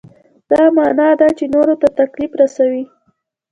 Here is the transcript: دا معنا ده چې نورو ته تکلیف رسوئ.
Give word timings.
دا 0.51 0.61
معنا 0.77 1.09
ده 1.19 1.27
چې 1.37 1.45
نورو 1.53 1.75
ته 1.81 1.87
تکلیف 1.99 2.31
رسوئ. 2.41 2.83